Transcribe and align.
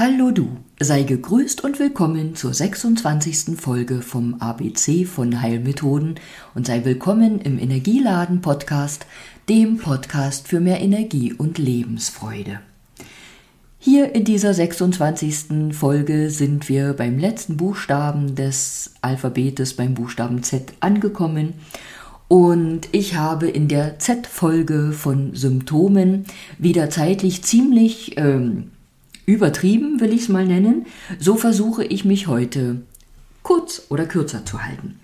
Hallo 0.00 0.30
du, 0.30 0.58
sei 0.78 1.02
gegrüßt 1.02 1.64
und 1.64 1.80
willkommen 1.80 2.36
zur 2.36 2.54
26. 2.54 3.58
Folge 3.60 4.00
vom 4.00 4.34
ABC 4.34 5.04
von 5.04 5.42
Heilmethoden 5.42 6.20
und 6.54 6.68
sei 6.68 6.84
willkommen 6.84 7.40
im 7.40 7.58
Energieladen 7.58 8.40
Podcast, 8.40 9.06
dem 9.48 9.78
Podcast 9.78 10.46
für 10.46 10.60
mehr 10.60 10.80
Energie 10.80 11.32
und 11.32 11.58
Lebensfreude. 11.58 12.60
Hier 13.80 14.14
in 14.14 14.22
dieser 14.22 14.54
26. 14.54 15.74
Folge 15.74 16.30
sind 16.30 16.68
wir 16.68 16.92
beim 16.92 17.18
letzten 17.18 17.56
Buchstaben 17.56 18.36
des 18.36 18.94
Alphabetes, 19.02 19.74
beim 19.74 19.94
Buchstaben 19.94 20.44
Z 20.44 20.74
angekommen 20.78 21.54
und 22.28 22.82
ich 22.92 23.16
habe 23.16 23.48
in 23.48 23.66
der 23.66 23.98
Z-Folge 23.98 24.92
von 24.92 25.34
Symptomen 25.34 26.24
wieder 26.56 26.88
zeitlich 26.88 27.42
ziemlich 27.42 28.16
ähm, 28.16 28.70
übertrieben, 29.28 30.00
will 30.00 30.14
ich 30.14 30.22
es 30.22 30.28
mal 30.30 30.46
nennen, 30.46 30.86
so 31.18 31.36
versuche 31.36 31.84
ich 31.84 32.06
mich 32.06 32.28
heute 32.28 32.80
kurz 33.42 33.82
oder 33.90 34.06
kürzer 34.06 34.46
zu 34.46 34.64
halten. 34.64 34.98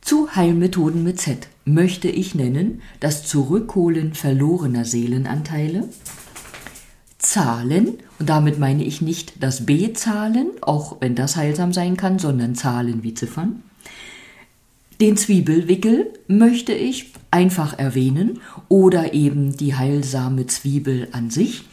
Zu 0.00 0.36
Heilmethoden 0.36 1.02
mit 1.02 1.20
Z 1.20 1.48
möchte 1.64 2.08
ich 2.08 2.36
nennen 2.36 2.80
das 3.00 3.26
Zurückholen 3.26 4.14
verlorener 4.14 4.84
Seelenanteile, 4.84 5.88
Zahlen, 7.18 7.98
und 8.20 8.28
damit 8.28 8.58
meine 8.60 8.84
ich 8.84 9.02
nicht 9.02 9.42
das 9.42 9.66
B-Zahlen, 9.66 10.50
auch 10.60 10.98
wenn 11.00 11.16
das 11.16 11.34
heilsam 11.34 11.72
sein 11.72 11.96
kann, 11.96 12.20
sondern 12.20 12.54
Zahlen 12.54 13.02
wie 13.02 13.14
Ziffern. 13.14 13.62
Den 15.00 15.16
Zwiebelwickel 15.16 16.12
möchte 16.28 16.72
ich 16.72 17.12
einfach 17.30 17.78
erwähnen 17.78 18.40
oder 18.68 19.12
eben 19.12 19.56
die 19.56 19.74
heilsame 19.74 20.46
Zwiebel 20.46 21.08
an 21.12 21.30
sich. 21.30 21.64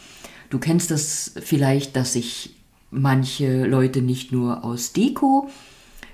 Du 0.50 0.60
kennst 0.60 0.92
das 0.92 1.34
vielleicht, 1.42 1.96
dass 1.96 2.14
sich 2.14 2.56
manche 2.90 3.66
Leute 3.66 4.02
nicht 4.02 4.32
nur 4.32 4.64
aus 4.64 4.94
Deko 4.94 5.50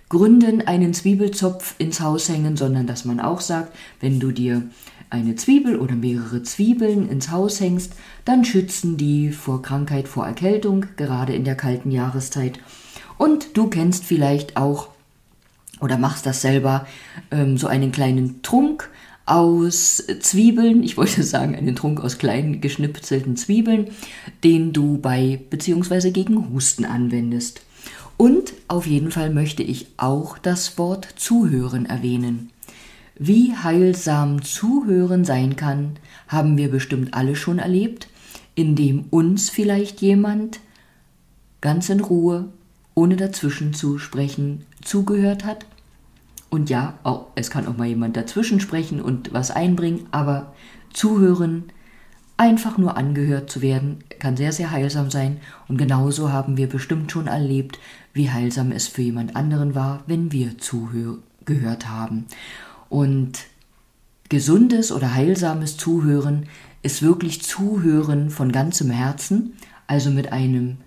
Gründen 0.10 0.62
einen 0.62 0.94
Zwiebelzopf 0.94 1.74
ins 1.80 2.00
Haus 2.00 2.30
hängen, 2.30 2.56
sondern 2.56 2.86
dass 2.86 3.04
man 3.04 3.20
auch 3.20 3.42
sagt, 3.42 3.76
wenn 4.00 4.20
du 4.20 4.32
dir 4.32 4.62
eine 5.10 5.36
Zwiebel 5.36 5.80
oder 5.80 5.96
mehrere 5.96 6.44
Zwiebeln 6.44 7.10
ins 7.10 7.32
Haus 7.32 7.60
hängst, 7.60 7.94
dann 8.24 8.46
schützen 8.46 8.96
die 8.98 9.32
vor 9.32 9.64
Krankheit, 9.64 10.08
vor 10.08 10.26
Erkältung, 10.28 10.86
gerade 10.98 11.34
in 11.34 11.46
der 11.46 11.56
kalten 11.56 11.90
Jahreszeit. 11.90 12.60
Und 13.18 13.58
du 13.58 13.68
kennst 13.68 14.06
vielleicht 14.06 14.56
auch 14.56 14.90
oder 15.82 15.98
machst 15.98 16.26
das 16.26 16.42
selber, 16.42 16.88
ähm, 17.32 17.58
so 17.58 17.68
einen 17.68 17.92
kleinen 17.92 18.42
Trunk 18.42 18.90
aus 19.26 20.04
Zwiebeln, 20.20 20.84
ich 20.84 20.98
wollte 20.98 21.24
sagen 21.24 21.56
einen 21.56 21.76
Trunk 21.76 22.02
aus 22.02 22.18
kleinen 22.18 22.62
geschnipselten 22.62 23.36
Zwiebeln, 23.38 23.88
den 24.44 24.74
du 24.74 24.98
bei 24.98 25.40
bzw. 25.50 26.12
gegen 26.12 26.50
Husten 26.52 26.86
anwendest. 26.86 27.62
Und 28.18 28.54
auf 28.68 28.86
jeden 28.86 29.12
Fall 29.12 29.32
möchte 29.32 29.64
ich 29.64 29.88
auch 29.98 30.38
das 30.38 30.78
Wort 30.78 31.08
Zuhören 31.16 31.86
erwähnen. 31.86 32.52
Wie 33.18 33.54
heilsam 33.56 34.42
Zuhören 34.42 35.26
sein 35.26 35.56
kann, 35.56 35.98
haben 36.28 36.58
wir 36.58 36.70
bestimmt 36.70 37.14
alle 37.14 37.36
schon 37.36 37.60
erlebt, 37.60 38.08
indem 38.56 39.06
uns 39.10 39.50
vielleicht 39.50 40.02
jemand 40.02 40.60
ganz 41.62 41.90
in 41.90 42.00
Ruhe, 42.00 42.50
ohne 42.96 43.16
dazwischen 43.16 43.74
zu 43.74 43.98
sprechen, 43.98 44.66
zugehört 44.82 45.46
hat 45.46 45.66
und 46.54 46.70
ja, 46.70 47.00
auch, 47.02 47.30
es 47.34 47.50
kann 47.50 47.68
auch 47.68 47.78
mal 47.78 47.88
jemand 47.88 48.16
dazwischen 48.16 48.60
sprechen 48.60 49.02
und 49.02 49.34
was 49.34 49.50
einbringen, 49.50 50.06
aber 50.12 50.54
zuhören, 50.94 51.64
einfach 52.38 52.78
nur 52.78 52.96
angehört 52.96 53.50
zu 53.50 53.64
werden, 53.64 54.04
kann 54.20 54.38
sehr, 54.38 54.52
sehr 54.52 54.70
heilsam 54.70 55.10
sein. 55.10 55.40
Und 55.68 55.78
genauso 55.78 56.32
haben 56.32 56.56
wir 56.56 56.70
bestimmt 56.70 57.12
schon 57.12 57.26
erlebt, 57.26 57.80
wie 58.14 58.30
heilsam 58.30 58.72
es 58.72 58.88
für 58.88 59.02
jemand 59.02 59.36
anderen 59.36 59.74
war, 59.74 60.04
wenn 60.06 60.32
wir 60.32 60.60
zugehört 60.60 61.90
haben. 61.90 62.28
Und 62.88 63.46
gesundes 64.30 64.92
oder 64.92 65.16
heilsames 65.16 65.76
Zuhören 65.76 66.46
ist 66.84 67.02
wirklich 67.02 67.42
Zuhören 67.42 68.30
von 68.30 68.52
ganzem 68.52 68.92
Herzen, 68.92 69.54
also 69.88 70.12
mit 70.12 70.32
einem 70.32 70.78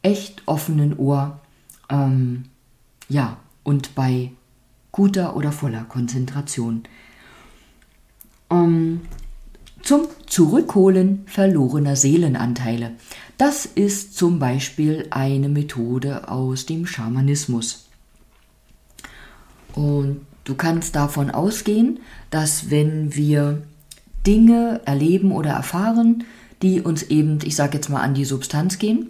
echt 0.00 0.40
offenen 0.46 0.96
Ohr. 0.96 1.38
Ähm, 1.90 2.44
ja, 3.10 3.36
und 3.62 3.94
bei 3.94 4.30
guter 4.92 5.34
oder 5.34 5.50
voller 5.50 5.84
Konzentration. 5.84 6.84
Um, 8.48 9.00
zum 9.82 10.06
Zurückholen 10.26 11.24
verlorener 11.26 11.96
Seelenanteile. 11.96 12.92
Das 13.36 13.66
ist 13.66 14.16
zum 14.16 14.38
Beispiel 14.38 15.06
eine 15.10 15.48
Methode 15.48 16.28
aus 16.28 16.66
dem 16.66 16.86
Schamanismus. 16.86 17.88
Und 19.74 20.20
du 20.44 20.54
kannst 20.54 20.94
davon 20.94 21.30
ausgehen, 21.30 22.00
dass 22.30 22.70
wenn 22.70 23.14
wir 23.16 23.62
Dinge 24.26 24.80
erleben 24.84 25.32
oder 25.32 25.50
erfahren, 25.50 26.24
die 26.60 26.80
uns 26.80 27.02
eben, 27.04 27.38
ich 27.42 27.56
sage 27.56 27.78
jetzt 27.78 27.88
mal, 27.88 28.02
an 28.02 28.14
die 28.14 28.24
Substanz 28.24 28.78
gehen, 28.78 29.08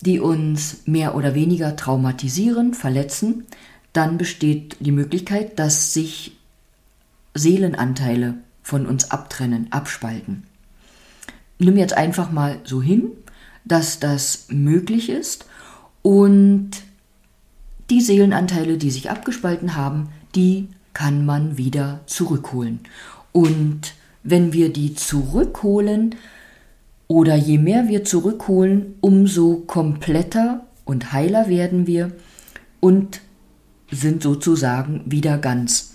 die 0.00 0.20
uns 0.20 0.86
mehr 0.86 1.14
oder 1.14 1.34
weniger 1.34 1.76
traumatisieren, 1.76 2.74
verletzen, 2.74 3.44
dann 3.96 4.18
besteht 4.18 4.76
die 4.80 4.92
Möglichkeit, 4.92 5.58
dass 5.58 5.92
sich 5.92 6.36
Seelenanteile 7.34 8.34
von 8.62 8.86
uns 8.86 9.10
abtrennen, 9.10 9.68
abspalten. 9.70 10.44
Nimm 11.58 11.76
jetzt 11.76 11.96
einfach 11.96 12.30
mal 12.30 12.58
so 12.64 12.82
hin, 12.82 13.10
dass 13.64 13.98
das 13.98 14.46
möglich 14.50 15.08
ist 15.08 15.46
und 16.02 16.70
die 17.90 18.00
Seelenanteile, 18.00 18.78
die 18.78 18.90
sich 18.90 19.10
abgespalten 19.10 19.76
haben, 19.76 20.10
die 20.34 20.68
kann 20.92 21.24
man 21.24 21.56
wieder 21.56 22.00
zurückholen. 22.06 22.80
Und 23.32 23.94
wenn 24.22 24.52
wir 24.52 24.72
die 24.72 24.94
zurückholen 24.94 26.16
oder 27.06 27.36
je 27.36 27.58
mehr 27.58 27.88
wir 27.88 28.04
zurückholen, 28.04 28.94
umso 29.00 29.56
kompletter 29.66 30.66
und 30.84 31.12
heiler 31.12 31.48
werden 31.48 31.86
wir 31.86 32.12
und 32.80 33.20
sind 33.90 34.22
sozusagen 34.22 35.02
wieder 35.06 35.38
ganz. 35.38 35.92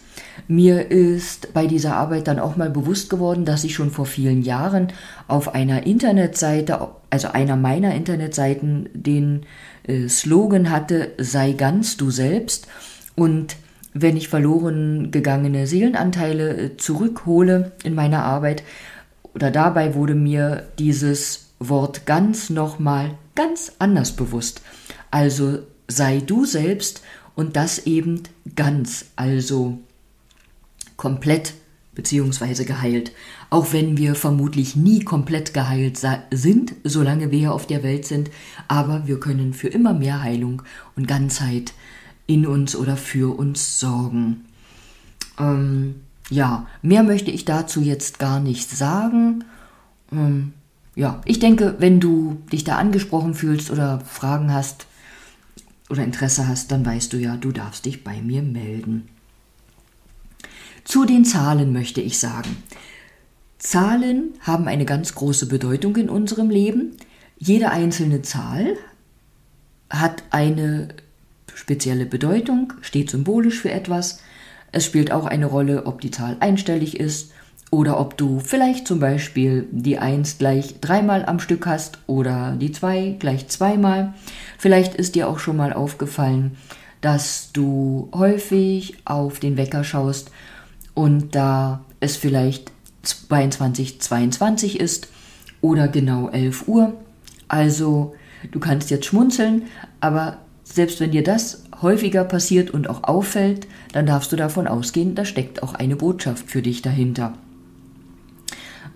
Mir 0.48 0.92
ist 0.92 1.54
bei 1.54 1.68
dieser 1.68 1.96
Arbeit 1.96 2.28
dann 2.28 2.40
auch 2.40 2.58
mal 2.58 2.70
bewusst 2.70 3.10
geworden, 3.10 3.46
dass 3.46 3.64
ich 3.64 3.76
schon 3.76 3.92
vor 3.92 4.06
vielen 4.06 4.42
Jahren 4.42 4.88
auf 5.28 5.54
einer 5.54 5.86
Internetseite, 5.86 6.90
also 7.10 7.30
einer 7.30 7.56
meiner 7.56 7.94
Internetseiten, 7.94 8.90
den 8.94 9.46
äh, 9.84 10.08
Slogan 10.08 10.70
hatte, 10.70 11.12
sei 11.18 11.54
ganz 11.54 11.98
du 11.98 12.12
selbst. 12.12 12.68
Und 13.16 13.56
wenn 13.94 14.18
ich 14.18 14.30
verloren 14.30 15.12
gegangene 15.12 15.68
Seelenanteile 15.68 16.58
äh, 16.58 16.78
zurückhole 16.78 17.74
in 17.84 17.94
meiner 17.94 18.24
Arbeit, 18.24 18.64
oder 19.34 19.52
dabei 19.52 19.96
wurde 19.96 20.16
mir 20.16 20.68
dieses 20.78 21.52
Wort 21.60 22.06
ganz 22.06 22.50
nochmal 22.50 23.12
ganz 23.36 23.74
anders 23.80 24.12
bewusst. 24.16 24.62
Also 25.10 25.60
sei 25.88 26.22
du 26.26 26.46
selbst 26.46 27.02
und 27.36 27.56
das 27.56 27.86
eben 27.86 28.24
ganz, 28.56 29.06
also 29.16 29.80
komplett 30.98 31.54
beziehungsweise 31.94 32.66
geheilt. 32.66 33.12
Auch 33.50 33.74
wenn 33.74 33.98
wir 33.98 34.16
vermutlich 34.16 34.76
nie 34.76 35.04
komplett 35.04 35.54
geheilt 35.54 36.00
sind, 36.32 36.74
solange 36.84 37.32
wir 37.32 37.54
auf 37.54 37.68
der 37.68 37.84
Welt 37.84 38.06
sind, 38.06 38.32
aber 38.68 39.08
wir 39.08 39.20
können 39.20 39.54
für 39.54 39.68
immer 39.68 39.94
mehr 39.94 40.22
Heilung 40.22 40.62
und 40.96 41.08
Ganzheit 41.08 41.74
in 42.28 42.46
uns 42.46 42.76
oder 42.76 42.96
für 42.96 43.38
uns 43.38 43.80
sorgen. 43.80 44.46
Ähm, 45.38 45.96
ja, 46.30 46.66
mehr 46.82 47.04
möchte 47.04 47.30
ich 47.30 47.44
dazu 47.44 47.82
jetzt 47.82 48.20
gar 48.20 48.40
nicht 48.40 48.70
sagen. 48.70 49.44
Ähm, 50.12 50.54
ja, 50.96 51.22
ich 51.26 51.40
denke, 51.40 51.76
wenn 51.80 52.00
du 52.00 52.38
dich 52.52 52.64
da 52.64 52.78
angesprochen 52.78 53.34
fühlst 53.34 53.70
oder 53.70 54.00
Fragen 54.02 54.54
hast, 54.54 54.88
oder 55.92 56.04
Interesse 56.04 56.48
hast, 56.48 56.72
dann 56.72 56.86
weißt 56.86 57.14
du 57.14 57.18
ja, 57.18 57.38
du 57.38 57.52
darfst 57.52 57.86
dich 57.86 58.04
bei 58.04 58.22
mir 58.22 58.42
melden. 58.42 59.10
Zu 60.84 61.06
den 61.06 61.26
Zahlen 61.26 61.74
möchte 61.74 62.02
ich 62.02 62.18
sagen. 62.18 62.58
Zahlen 63.60 64.34
haben 64.42 64.68
eine 64.68 64.86
ganz 64.86 65.14
große 65.14 65.46
Bedeutung 65.46 65.96
in 65.98 66.10
unserem 66.10 66.50
Leben. 66.50 66.98
Jede 67.38 67.70
einzelne 67.70 68.24
Zahl 68.24 68.78
hat 69.90 70.24
eine 70.32 70.90
spezielle 71.54 72.06
Bedeutung, 72.06 72.74
steht 72.82 73.12
symbolisch 73.12 73.60
für 73.60 73.72
etwas. 73.72 74.22
Es 74.72 74.86
spielt 74.86 75.12
auch 75.12 75.26
eine 75.26 75.46
Rolle, 75.46 75.86
ob 75.86 76.02
die 76.02 76.12
Zahl 76.12 76.38
einstellig 76.40 77.00
ist 77.00 77.34
oder 77.72 78.00
ob 78.00 78.18
du 78.18 78.40
vielleicht 78.40 78.88
zum 78.88 79.00
Beispiel 79.00 79.68
die 79.72 79.98
1 79.98 80.38
gleich 80.38 80.80
dreimal 80.80 81.26
am 81.26 81.40
Stück 81.40 81.66
hast 81.66 81.98
oder 82.06 82.56
die 82.60 82.72
2 82.72 83.16
gleich 83.18 83.48
zweimal. 83.48 84.14
Vielleicht 84.60 84.94
ist 84.94 85.16
dir 85.16 85.28
auch 85.28 85.40
schon 85.40 85.58
mal 85.58 85.74
aufgefallen, 85.74 86.58
dass 87.02 87.52
du 87.52 88.10
häufig 88.14 88.98
auf 89.06 89.40
den 89.40 89.58
Wecker 89.58 89.84
schaust 89.84 90.30
und 90.94 91.34
da 91.34 91.84
es 92.00 92.18
vielleicht 92.18 92.72
22, 93.02 94.00
22 94.00 94.80
ist 94.80 95.08
oder 95.62 95.88
genau 95.88 96.30
11 96.30 96.68
Uhr. 96.68 96.94
Also 97.48 98.14
Du 98.50 98.60
kannst 98.60 98.90
jetzt 98.90 99.06
schmunzeln, 99.06 99.64
aber 100.00 100.38
selbst 100.64 101.00
wenn 101.00 101.12
dir 101.12 101.24
das 101.24 101.64
häufiger 101.82 102.24
passiert 102.24 102.72
und 102.72 102.90
auch 102.90 103.04
auffällt, 103.04 103.68
dann 103.94 104.06
darfst 104.06 104.32
du 104.32 104.36
davon 104.36 104.68
ausgehen, 104.68 105.16
da 105.16 105.26
steckt 105.26 105.62
auch 105.62 105.74
eine 105.74 105.96
Botschaft 105.96 106.50
für 106.50 106.62
dich 106.62 106.82
dahinter. 106.82 107.34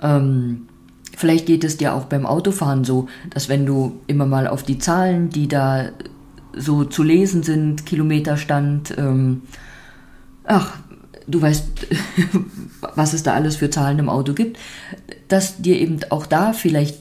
Ähm, 0.02 0.68
vielleicht 1.16 1.46
geht 1.46 1.64
es 1.64 1.78
dir 1.78 1.94
auch 1.94 2.06
beim 2.06 2.26
Autofahren 2.26 2.84
so, 2.84 3.08
dass 3.30 3.50
wenn 3.50 3.66
du 3.66 4.00
immer 4.08 4.26
mal 4.26 4.48
auf 4.48 4.64
die 4.64 4.80
Zahlen, 4.80 5.30
die 5.30 5.48
da 5.48 5.90
so 6.56 6.86
zu 6.86 7.04
lesen 7.04 7.44
sind, 7.44 7.86
Kilometerstand, 7.86 8.96
ähm, 8.98 9.42
ach, 10.46 10.78
du 11.28 11.42
weißt, 11.42 11.88
was 12.96 13.14
es 13.14 13.24
da 13.24 13.34
alles 13.34 13.58
für 13.58 13.70
Zahlen 13.70 14.00
im 14.00 14.10
Auto 14.10 14.34
gibt, 14.34 14.58
dass 15.28 15.58
dir 15.58 15.80
eben 15.80 16.00
auch 16.10 16.26
da 16.26 16.54
vielleicht 16.54 17.00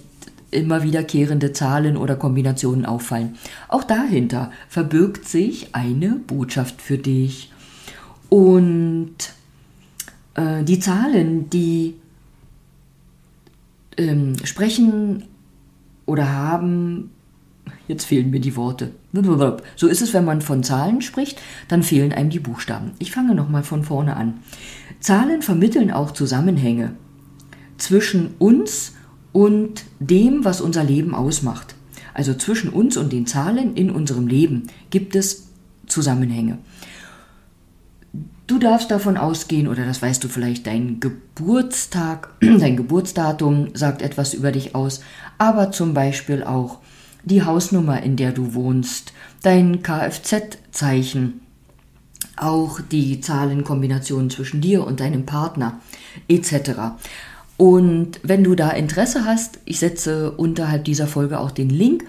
immer 0.50 0.82
wiederkehrende 0.82 1.52
Zahlen 1.52 1.96
oder 1.96 2.16
Kombinationen 2.16 2.86
auffallen. 2.86 3.36
Auch 3.68 3.84
dahinter 3.84 4.52
verbirgt 4.68 5.28
sich 5.28 5.74
eine 5.74 6.10
Botschaft 6.10 6.80
für 6.80 6.96
dich. 6.96 7.52
Und 8.28 9.16
äh, 10.34 10.62
die 10.62 10.78
Zahlen, 10.78 11.50
die 11.50 11.94
ähm, 13.96 14.36
sprechen 14.44 15.24
oder 16.06 16.32
haben, 16.32 17.10
jetzt 17.88 18.04
fehlen 18.04 18.30
mir 18.30 18.40
die 18.40 18.56
Worte. 18.56 18.90
So 19.76 19.86
ist 19.86 20.02
es, 20.02 20.12
wenn 20.12 20.24
man 20.24 20.40
von 20.40 20.62
Zahlen 20.62 21.00
spricht, 21.00 21.40
dann 21.68 21.82
fehlen 21.82 22.12
einem 22.12 22.30
die 22.30 22.40
Buchstaben. 22.40 22.92
Ich 22.98 23.12
fange 23.12 23.34
nochmal 23.34 23.62
von 23.62 23.84
vorne 23.84 24.16
an. 24.16 24.34
Zahlen 25.00 25.42
vermitteln 25.42 25.90
auch 25.90 26.12
Zusammenhänge 26.12 26.92
zwischen 27.76 28.34
uns 28.38 28.94
und 29.32 29.84
dem, 29.98 30.44
was 30.44 30.60
unser 30.60 30.84
Leben 30.84 31.14
ausmacht. 31.14 31.74
Also 32.14 32.34
zwischen 32.34 32.70
uns 32.70 32.96
und 32.96 33.12
den 33.12 33.26
Zahlen 33.26 33.74
in 33.74 33.90
unserem 33.90 34.28
Leben 34.28 34.68
gibt 34.90 35.16
es 35.16 35.48
Zusammenhänge. 35.86 36.58
Du 38.46 38.58
darfst 38.58 38.90
davon 38.90 39.16
ausgehen, 39.16 39.68
oder 39.68 39.86
das 39.86 40.02
weißt 40.02 40.22
du 40.22 40.28
vielleicht, 40.28 40.66
dein 40.66 41.00
Geburtstag, 41.00 42.28
dein 42.40 42.76
Geburtsdatum 42.76 43.68
sagt 43.74 44.02
etwas 44.02 44.34
über 44.34 44.52
dich 44.52 44.74
aus, 44.74 45.00
aber 45.38 45.72
zum 45.72 45.94
Beispiel 45.94 46.44
auch 46.44 46.78
die 47.24 47.42
Hausnummer, 47.42 48.02
in 48.02 48.16
der 48.16 48.32
du 48.32 48.52
wohnst, 48.52 49.14
dein 49.42 49.82
Kfz-Zeichen, 49.82 51.40
auch 52.36 52.80
die 52.80 53.20
Zahlenkombination 53.20 54.28
zwischen 54.28 54.60
dir 54.60 54.86
und 54.86 55.00
deinem 55.00 55.24
Partner 55.24 55.80
etc. 56.28 56.72
Und 57.56 58.20
wenn 58.22 58.44
du 58.44 58.54
da 58.54 58.70
Interesse 58.70 59.24
hast, 59.24 59.58
ich 59.64 59.78
setze 59.78 60.32
unterhalb 60.32 60.84
dieser 60.84 61.06
Folge 61.06 61.40
auch 61.40 61.50
den 61.50 61.70
Link 61.70 62.04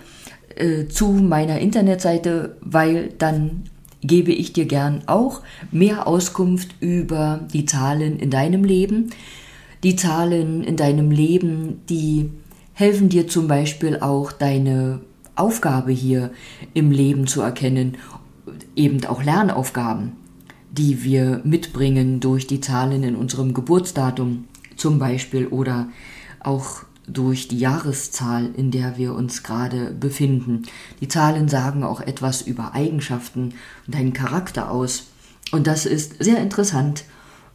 äh, 0.55 0.87
zu 0.87 1.07
meiner 1.11 1.59
Internetseite, 1.59 2.57
weil 2.61 3.13
dann 3.17 3.63
gebe 4.07 4.31
ich 4.31 4.53
dir 4.53 4.65
gern 4.65 5.03
auch 5.07 5.41
mehr 5.71 6.07
Auskunft 6.07 6.75
über 6.79 7.41
die 7.53 7.65
Zahlen 7.65 8.19
in 8.19 8.29
deinem 8.29 8.63
Leben. 8.63 9.11
Die 9.83 9.95
Zahlen 9.95 10.63
in 10.63 10.77
deinem 10.77 11.11
Leben, 11.11 11.81
die 11.89 12.29
helfen 12.73 13.09
dir 13.09 13.27
zum 13.27 13.47
Beispiel 13.47 13.99
auch 13.99 14.31
deine 14.31 15.01
Aufgabe 15.35 15.91
hier 15.91 16.31
im 16.73 16.91
Leben 16.91 17.27
zu 17.27 17.41
erkennen, 17.41 17.97
eben 18.75 19.03
auch 19.05 19.23
Lernaufgaben, 19.23 20.13
die 20.71 21.03
wir 21.03 21.41
mitbringen 21.43 22.19
durch 22.19 22.47
die 22.47 22.61
Zahlen 22.61 23.03
in 23.03 23.15
unserem 23.15 23.53
Geburtsdatum 23.53 24.45
zum 24.75 24.99
Beispiel 24.99 25.47
oder 25.47 25.87
auch 26.39 26.83
durch 27.07 27.47
die 27.47 27.59
Jahreszahl, 27.59 28.49
in 28.55 28.71
der 28.71 28.97
wir 28.97 29.13
uns 29.13 29.43
gerade 29.43 29.91
befinden. 29.91 30.63
Die 31.01 31.07
Zahlen 31.07 31.47
sagen 31.47 31.83
auch 31.83 32.01
etwas 32.01 32.41
über 32.41 32.73
Eigenschaften 32.73 33.53
und 33.85 33.95
deinen 33.95 34.13
Charakter 34.13 34.71
aus. 34.71 35.07
Und 35.51 35.67
das 35.67 35.85
ist 35.85 36.23
sehr 36.23 36.39
interessant. 36.39 37.05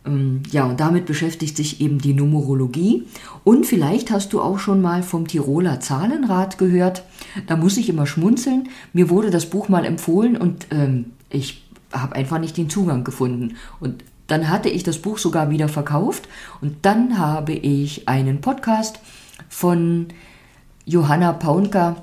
Ähm, 0.07 0.43
ja, 0.51 0.65
und 0.65 0.81
damit 0.81 1.07
beschäftigt 1.07 1.57
sich 1.57 1.81
eben 1.81 1.99
die 1.99 2.15
Numerologie. 2.15 3.07
Und 3.45 3.67
vielleicht 3.67 4.11
hast 4.11 4.33
du 4.33 4.41
auch 4.41 4.59
schon 4.59 4.81
mal 4.81 5.03
vom 5.03 5.27
Tiroler 5.27 5.81
Zahlenrad 5.81 6.59
gehört. 6.59 7.05
Da 7.47 7.57
muss 7.57 7.77
ich 7.77 7.89
immer 7.89 8.07
schmunzeln. 8.07 8.69
Mir 8.93 9.11
wurde 9.11 9.31
das 9.31 9.47
Buch 9.47 9.69
mal 9.69 9.85
empfohlen 9.85 10.37
und 10.37 10.69
ähm, 10.71 11.13
ich 11.29 11.65
habe 11.93 12.15
einfach 12.15 12.39
nicht 12.39 12.57
den 12.57 12.71
Zugang 12.71 13.05
gefunden. 13.05 13.57
Und 13.81 14.05
dann 14.27 14.49
hatte 14.49 14.69
ich 14.69 14.85
das 14.85 14.99
Buch 14.99 15.19
sogar 15.19 15.51
wieder 15.51 15.69
verkauft 15.69 16.29
und 16.61 16.77
dann 16.83 17.19
habe 17.19 17.53
ich 17.53 18.09
einen 18.09 18.41
Podcast 18.41 19.01
von 19.49 20.09
Johanna 20.85 21.33
Paunka 21.33 21.97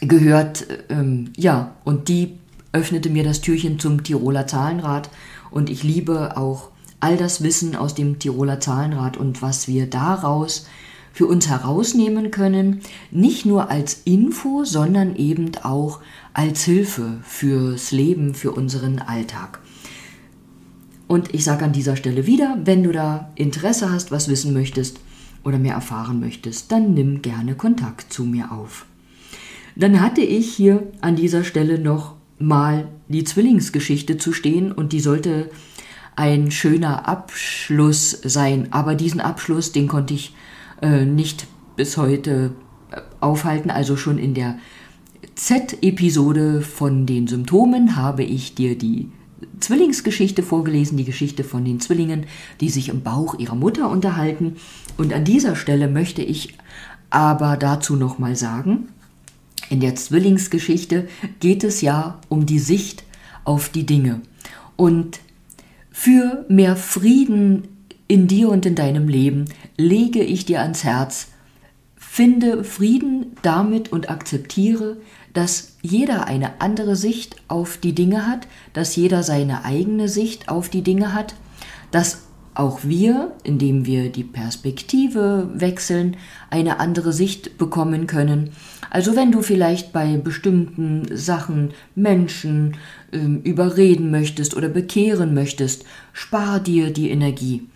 gehört. 0.00 0.66
Ähm, 0.88 1.32
ja, 1.36 1.72
und 1.84 2.08
die 2.08 2.38
öffnete 2.72 3.10
mir 3.10 3.24
das 3.24 3.40
Türchen 3.40 3.78
zum 3.78 4.02
Tiroler 4.02 4.46
Zahlenrad 4.46 5.10
und 5.50 5.70
ich 5.70 5.82
liebe 5.82 6.36
auch 6.36 6.70
all 7.00 7.16
das 7.16 7.42
Wissen 7.42 7.76
aus 7.76 7.94
dem 7.94 8.18
Tiroler 8.18 8.60
Zahlenrad 8.60 9.16
und 9.16 9.40
was 9.40 9.68
wir 9.68 9.88
daraus 9.88 10.66
für 11.12 11.26
uns 11.26 11.48
herausnehmen 11.48 12.30
können, 12.30 12.80
nicht 13.10 13.46
nur 13.46 13.70
als 13.70 14.02
Info, 14.04 14.64
sondern 14.64 15.16
eben 15.16 15.50
auch 15.62 16.00
als 16.32 16.62
Hilfe 16.62 17.18
fürs 17.22 17.90
Leben, 17.90 18.34
für 18.34 18.52
unseren 18.52 19.00
Alltag. 19.00 19.60
Und 21.08 21.34
ich 21.34 21.42
sage 21.42 21.64
an 21.64 21.72
dieser 21.72 21.96
Stelle 21.96 22.26
wieder, 22.26 22.58
wenn 22.64 22.82
du 22.82 22.92
da 22.92 23.32
Interesse 23.34 23.90
hast, 23.90 24.12
was 24.12 24.28
wissen 24.28 24.52
möchtest, 24.52 25.00
oder 25.44 25.58
mehr 25.58 25.74
erfahren 25.74 26.20
möchtest, 26.20 26.72
dann 26.72 26.94
nimm 26.94 27.22
gerne 27.22 27.54
Kontakt 27.54 28.12
zu 28.12 28.24
mir 28.24 28.52
auf. 28.52 28.86
Dann 29.76 30.00
hatte 30.00 30.20
ich 30.20 30.52
hier 30.54 30.86
an 31.00 31.16
dieser 31.16 31.44
Stelle 31.44 31.78
noch 31.78 32.16
mal 32.38 32.88
die 33.08 33.24
Zwillingsgeschichte 33.24 34.18
zu 34.18 34.32
stehen 34.32 34.72
und 34.72 34.92
die 34.92 35.00
sollte 35.00 35.50
ein 36.16 36.50
schöner 36.50 37.08
Abschluss 37.08 38.10
sein. 38.24 38.68
Aber 38.72 38.94
diesen 38.96 39.20
Abschluss, 39.20 39.70
den 39.72 39.86
konnte 39.86 40.14
ich 40.14 40.34
äh, 40.82 41.04
nicht 41.04 41.46
bis 41.76 41.96
heute 41.96 42.50
äh, 42.90 43.00
aufhalten. 43.20 43.70
Also 43.70 43.96
schon 43.96 44.18
in 44.18 44.34
der 44.34 44.58
Z-Episode 45.36 46.60
von 46.62 47.06
den 47.06 47.28
Symptomen 47.28 47.94
habe 47.94 48.24
ich 48.24 48.56
dir 48.56 48.76
die 48.76 49.10
Zwillingsgeschichte 49.60 50.42
vorgelesen, 50.42 50.96
die 50.96 51.04
Geschichte 51.04 51.44
von 51.44 51.64
den 51.64 51.80
Zwillingen, 51.80 52.26
die 52.60 52.70
sich 52.70 52.88
im 52.88 53.02
Bauch 53.02 53.38
ihrer 53.38 53.54
Mutter 53.54 53.90
unterhalten. 53.90 54.56
Und 54.96 55.12
an 55.12 55.24
dieser 55.24 55.56
Stelle 55.56 55.88
möchte 55.88 56.22
ich 56.22 56.54
aber 57.10 57.56
dazu 57.56 57.96
nochmal 57.96 58.36
sagen, 58.36 58.88
in 59.70 59.80
der 59.80 59.94
Zwillingsgeschichte 59.94 61.08
geht 61.40 61.64
es 61.64 61.80
ja 61.80 62.20
um 62.28 62.46
die 62.46 62.58
Sicht 62.58 63.04
auf 63.44 63.68
die 63.68 63.86
Dinge. 63.86 64.22
Und 64.76 65.20
für 65.90 66.44
mehr 66.48 66.76
Frieden 66.76 67.68
in 68.06 68.26
dir 68.26 68.48
und 68.48 68.64
in 68.66 68.74
deinem 68.74 69.08
Leben 69.08 69.46
lege 69.76 70.20
ich 70.20 70.46
dir 70.46 70.62
ans 70.62 70.84
Herz, 70.84 71.28
finde 71.96 72.64
Frieden 72.64 73.36
damit 73.42 73.92
und 73.92 74.10
akzeptiere, 74.10 74.96
dass 75.38 75.76
jeder 75.82 76.26
eine 76.26 76.60
andere 76.60 76.96
Sicht 76.96 77.36
auf 77.46 77.76
die 77.76 77.94
Dinge 77.94 78.26
hat, 78.26 78.48
dass 78.72 78.96
jeder 78.96 79.22
seine 79.22 79.64
eigene 79.64 80.08
Sicht 80.08 80.48
auf 80.48 80.68
die 80.68 80.82
Dinge 80.82 81.14
hat, 81.14 81.36
dass 81.92 82.22
auch 82.54 82.80
wir, 82.82 83.36
indem 83.44 83.86
wir 83.86 84.10
die 84.10 84.24
Perspektive 84.24 85.48
wechseln, 85.54 86.16
eine 86.50 86.80
andere 86.80 87.12
Sicht 87.12 87.56
bekommen 87.56 88.08
können. 88.08 88.50
Also 88.90 89.14
wenn 89.14 89.30
du 89.30 89.42
vielleicht 89.42 89.92
bei 89.92 90.16
bestimmten 90.16 91.06
Sachen 91.16 91.70
Menschen 91.94 92.76
ähm, 93.12 93.40
überreden 93.42 94.10
möchtest 94.10 94.56
oder 94.56 94.68
bekehren 94.68 95.34
möchtest, 95.34 95.84
spar 96.12 96.58
dir 96.58 96.92
die 96.92 97.10
Energie. 97.10 97.68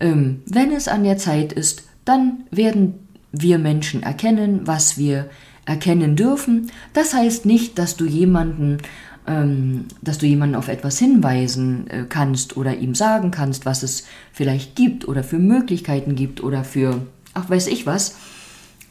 Ähm, 0.00 0.42
wenn 0.44 0.70
es 0.70 0.86
an 0.86 1.02
der 1.02 1.16
Zeit 1.16 1.54
ist, 1.54 1.84
dann 2.04 2.44
werden 2.50 2.96
wir 3.32 3.56
Menschen 3.56 4.02
erkennen, 4.02 4.66
was 4.66 4.98
wir 4.98 5.30
erkennen 5.66 6.16
dürfen. 6.16 6.70
Das 6.94 7.12
heißt 7.12 7.44
nicht, 7.44 7.78
dass 7.78 7.96
du 7.96 8.06
jemanden, 8.06 8.78
ähm, 9.26 9.84
dass 10.00 10.18
du 10.18 10.26
jemanden 10.26 10.54
auf 10.54 10.68
etwas 10.68 10.98
hinweisen 10.98 11.88
äh, 11.90 12.04
kannst 12.08 12.56
oder 12.56 12.76
ihm 12.76 12.94
sagen 12.94 13.30
kannst, 13.30 13.66
was 13.66 13.82
es 13.82 14.04
vielleicht 14.32 14.76
gibt 14.76 15.06
oder 15.06 15.22
für 15.22 15.38
Möglichkeiten 15.38 16.14
gibt 16.14 16.42
oder 16.42 16.64
für, 16.64 17.02
ach 17.34 17.50
weiß 17.50 17.66
ich 17.66 17.84
was. 17.84 18.16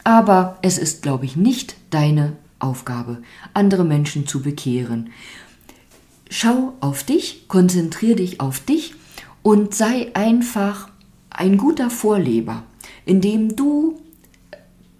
Aber 0.04 0.58
es 0.62 0.78
ist, 0.78 1.02
glaube 1.02 1.24
ich, 1.24 1.34
nicht 1.34 1.76
deine 1.90 2.34
Aufgabe, 2.58 3.22
andere 3.54 3.84
Menschen 3.84 4.26
zu 4.26 4.40
bekehren. 4.40 5.10
Schau 6.30 6.74
auf 6.80 7.02
dich, 7.02 7.48
konzentriere 7.48 8.16
dich 8.16 8.40
auf 8.40 8.60
dich 8.60 8.94
und 9.42 9.74
sei 9.74 10.10
einfach 10.14 10.88
ein 11.30 11.56
guter 11.56 11.90
Vorleber, 11.90 12.62
indem 13.04 13.56
du 13.56 14.00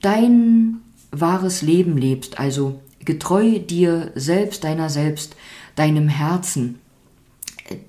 dein 0.01 0.81
wahres 1.11 1.63
Leben 1.63 1.97
lebst, 1.97 2.39
also 2.39 2.81
getreu 3.05 3.59
dir 3.59 4.13
selbst, 4.15 4.65
deiner 4.65 4.91
selbst, 4.91 5.37
deinem 5.75 6.09
Herzen, 6.09 6.79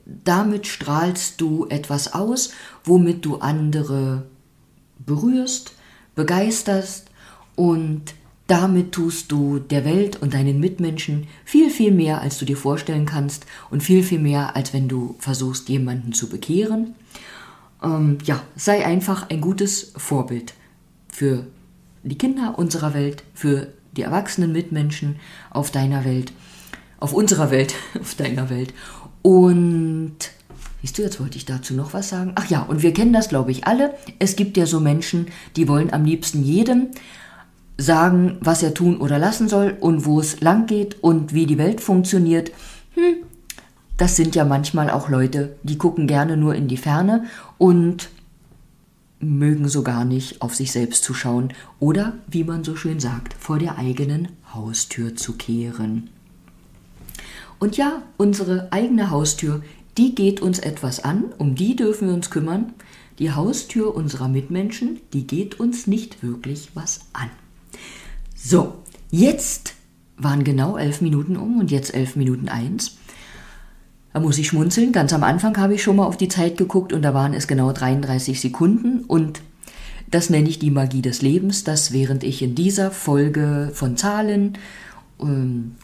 damit 0.05 0.67
strahlst 0.67 1.39
du 1.41 1.67
etwas 1.69 2.13
aus, 2.13 2.51
womit 2.83 3.25
du 3.25 3.37
andere 3.37 4.25
berührst, 5.05 5.73
begeisterst 6.15 7.09
und 7.55 8.13
Damit 8.47 8.93
tust 8.93 9.29
du 9.33 9.59
der 9.59 9.83
Welt 9.83 10.21
und 10.21 10.33
deinen 10.33 10.61
Mitmenschen 10.61 11.27
viel, 11.43 11.69
viel 11.69 11.91
mehr, 11.91 12.21
als 12.21 12.37
du 12.37 12.45
dir 12.45 12.55
vorstellen 12.55 13.05
kannst 13.05 13.45
und 13.69 13.83
viel, 13.83 14.03
viel 14.03 14.19
mehr, 14.19 14.55
als 14.55 14.73
wenn 14.73 14.87
du 14.87 15.15
versuchst, 15.19 15.67
jemanden 15.67 16.13
zu 16.13 16.29
bekehren. 16.29 16.95
Ähm, 17.83 18.17
ja, 18.23 18.41
sei 18.55 18.85
einfach 18.85 19.29
ein 19.29 19.41
gutes 19.41 19.91
Vorbild 19.97 20.53
für 21.09 21.45
die 22.07 22.17
Kinder 22.17 22.55
unserer 22.57 22.93
Welt, 22.93 23.23
für 23.33 23.67
die 23.95 24.03
erwachsenen 24.03 24.51
Mitmenschen 24.51 25.17
auf 25.49 25.71
deiner 25.71 26.05
Welt, 26.05 26.31
auf 26.99 27.13
unserer 27.13 27.51
Welt, 27.51 27.73
auf 27.99 28.15
deiner 28.15 28.49
Welt. 28.49 28.73
Und 29.21 30.15
Siehst 30.81 30.99
du, 30.99 31.01
jetzt 31.01 31.19
wollte 31.19 31.37
ich 31.37 31.45
dazu 31.45 31.73
noch 31.73 31.93
was 31.93 32.09
sagen. 32.09 32.33
Ach 32.35 32.45
ja, 32.49 32.61
und 32.61 32.83
wir 32.83 32.93
kennen 32.93 33.11
das, 33.11 33.29
glaube 33.29 33.51
ich, 33.51 33.65
alle. 33.65 33.95
Es 34.19 34.35
gibt 34.35 34.57
ja 34.57 34.67
so 34.67 34.79
Menschen, 34.79 35.27
die 35.55 35.67
wollen 35.67 35.91
am 35.91 36.05
liebsten 36.05 36.43
jedem 36.43 36.89
sagen, 37.77 38.37
was 38.41 38.63
er 38.63 38.73
tun 38.73 38.97
oder 38.97 39.17
lassen 39.17 39.49
soll 39.49 39.75
und 39.79 40.05
wo 40.05 40.19
es 40.19 40.39
lang 40.41 40.67
geht 40.67 41.03
und 41.03 41.33
wie 41.33 41.45
die 41.45 41.57
Welt 41.57 41.81
funktioniert. 41.81 42.51
Hm, 42.93 43.17
das 43.97 44.15
sind 44.15 44.35
ja 44.35 44.45
manchmal 44.45 44.89
auch 44.89 45.09
Leute, 45.09 45.55
die 45.63 45.77
gucken 45.77 46.07
gerne 46.07 46.37
nur 46.37 46.55
in 46.55 46.67
die 46.67 46.77
Ferne 46.77 47.25
und 47.57 48.09
mögen 49.19 49.67
so 49.67 49.83
gar 49.83 50.05
nicht 50.05 50.41
auf 50.41 50.55
sich 50.55 50.71
selbst 50.71 51.03
zu 51.03 51.13
schauen 51.13 51.53
oder, 51.79 52.17
wie 52.27 52.43
man 52.43 52.63
so 52.63 52.75
schön 52.75 52.99
sagt, 52.99 53.33
vor 53.33 53.57
der 53.57 53.77
eigenen 53.77 54.29
Haustür 54.53 55.15
zu 55.15 55.33
kehren. 55.33 56.09
Und 57.59 57.77
ja, 57.77 58.03
unsere 58.17 58.71
eigene 58.71 59.09
Haustür, 59.09 59.63
die 59.97 60.13
geht 60.13 60.41
uns 60.41 60.59
etwas 60.59 61.03
an, 61.03 61.25
um 61.37 61.55
die 61.55 61.75
dürfen 61.75 62.07
wir 62.07 62.13
uns 62.13 62.29
kümmern. 62.29 62.73
Die 63.17 63.31
Haustür 63.31 63.95
unserer 63.95 64.27
Mitmenschen, 64.27 64.99
die 65.11 65.25
geht 65.25 65.59
uns 65.59 65.87
nicht 65.87 66.21
wirklich 66.21 66.69
was 66.75 67.01
an. 67.13 67.31
So, 68.35 68.75
jetzt 69.09 69.73
waren 70.17 70.43
genau 70.43 70.77
elf 70.77 71.01
Minuten 71.01 71.35
um 71.35 71.59
und 71.59 71.71
jetzt 71.71 71.95
elf 71.95 72.15
Minuten 72.15 72.47
eins. 72.47 72.97
Da 74.13 74.19
muss 74.19 74.37
ich 74.37 74.47
schmunzeln. 74.47 74.91
Ganz 74.91 75.13
am 75.13 75.23
Anfang 75.23 75.57
habe 75.57 75.75
ich 75.75 75.83
schon 75.83 75.97
mal 75.97 76.05
auf 76.05 76.17
die 76.17 76.27
Zeit 76.27 76.57
geguckt 76.57 76.93
und 76.93 77.01
da 77.01 77.13
waren 77.13 77.33
es 77.33 77.47
genau 77.47 77.71
33 77.71 78.39
Sekunden 78.41 79.01
und 79.01 79.41
das 80.09 80.29
nenne 80.29 80.47
ich 80.47 80.59
die 80.59 80.71
Magie 80.71 81.01
des 81.01 81.21
Lebens, 81.21 81.63
dass 81.63 81.91
während 81.91 82.23
ich 82.23 82.41
in 82.41 82.55
dieser 82.55 82.91
Folge 82.91 83.71
von 83.73 83.97
Zahlen, 83.97 84.57
ähm, 85.21 85.75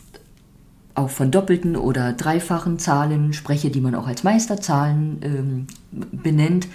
auch 0.96 1.10
von 1.10 1.32
doppelten 1.32 1.76
oder 1.76 2.14
dreifachen 2.14 2.80
Zahlen 2.80 3.34
spreche, 3.34 3.72
die 3.72 3.82
man 3.82 3.96
auch 3.96 4.08
als 4.08 4.24
Meisterzahlen 4.24 5.20
ähm, 5.24 5.68
benennt, 6.12 6.68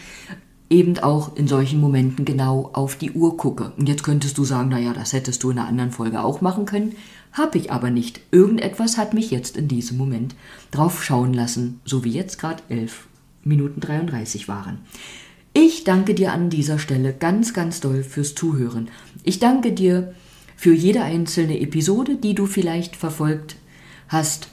eben 0.70 0.98
auch 0.98 1.36
in 1.36 1.48
solchen 1.48 1.80
Momenten 1.80 2.24
genau 2.24 2.70
auf 2.72 2.96
die 2.96 3.12
Uhr 3.12 3.36
gucke. 3.36 3.72
Und 3.78 3.88
jetzt 3.88 4.02
könntest 4.02 4.36
du 4.36 4.44
sagen, 4.44 4.68
naja, 4.68 4.92
das 4.92 5.12
hättest 5.12 5.42
du 5.42 5.50
in 5.50 5.58
einer 5.58 5.68
anderen 5.68 5.92
Folge 5.92 6.22
auch 6.22 6.40
machen 6.40 6.66
können. 6.66 6.94
Habe 7.32 7.58
ich 7.58 7.70
aber 7.70 7.90
nicht. 7.90 8.20
Irgendetwas 8.30 8.98
hat 8.98 9.14
mich 9.14 9.30
jetzt 9.30 9.56
in 9.56 9.68
diesem 9.68 9.96
Moment 9.96 10.34
drauf 10.70 11.04
schauen 11.04 11.34
lassen, 11.34 11.80
so 11.84 12.04
wie 12.04 12.12
jetzt 12.12 12.38
gerade 12.38 12.62
11 12.68 13.06
Minuten 13.44 13.80
33 13.80 14.48
waren. 14.48 14.78
Ich 15.54 15.84
danke 15.84 16.14
dir 16.14 16.32
an 16.32 16.50
dieser 16.50 16.78
Stelle 16.78 17.12
ganz, 17.12 17.54
ganz 17.54 17.80
doll 17.80 18.02
fürs 18.02 18.34
Zuhören. 18.34 18.88
Ich 19.24 19.38
danke 19.38 19.72
dir 19.72 20.14
für 20.56 20.74
jede 20.74 21.02
einzelne 21.02 21.60
Episode, 21.60 22.16
die 22.16 22.34
du 22.34 22.46
vielleicht 22.46 22.96
verfolgt 22.96 23.56
hast, 24.08 24.48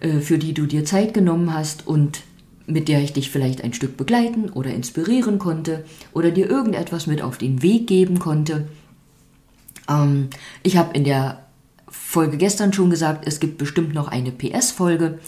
äh, 0.00 0.20
für 0.20 0.38
die 0.38 0.54
du 0.54 0.66
dir 0.66 0.84
Zeit 0.84 1.14
genommen 1.14 1.52
hast 1.52 1.86
und 1.86 2.22
mit 2.66 2.88
der 2.88 3.02
ich 3.02 3.12
dich 3.12 3.30
vielleicht 3.30 3.64
ein 3.64 3.72
Stück 3.72 3.96
begleiten 3.96 4.50
oder 4.50 4.70
inspirieren 4.70 5.38
konnte 5.38 5.84
oder 6.12 6.30
dir 6.30 6.48
irgendetwas 6.48 7.06
mit 7.06 7.22
auf 7.22 7.38
den 7.38 7.62
Weg 7.62 7.86
geben 7.86 8.18
konnte. 8.18 8.68
Ähm, 9.88 10.28
ich 10.62 10.76
habe 10.76 10.94
in 10.94 11.04
der 11.04 11.47
Folge 11.90 12.36
gestern 12.36 12.72
schon 12.72 12.90
gesagt, 12.90 13.26
es 13.26 13.40
gibt 13.40 13.58
bestimmt 13.58 13.94
noch 13.94 14.08
eine 14.08 14.32
PS-Folge. 14.32 15.18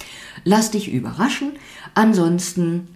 Lass 0.45 0.71
dich 0.71 0.93
überraschen. 0.93 1.52
Ansonsten 1.95 2.88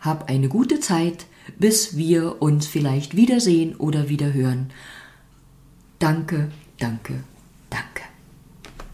hab 0.00 0.28
eine 0.28 0.48
gute 0.48 0.80
Zeit, 0.80 1.26
bis 1.58 1.96
wir 1.96 2.42
uns 2.42 2.66
vielleicht 2.66 3.16
wiedersehen 3.16 3.76
oder 3.76 4.08
wieder 4.08 4.32
hören. 4.32 4.70
Danke, 5.98 6.50
danke, 6.78 7.22
danke. 7.70 8.11